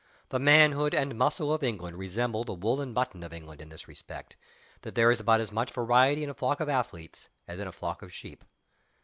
[0.29, 3.87] The manhood and muscle of England resemble the wool and mutton of England, in this
[3.87, 4.35] respect,
[4.81, 7.71] that there is about as much variety in a flock of athletes as in a
[7.71, 8.43] flock of sheep.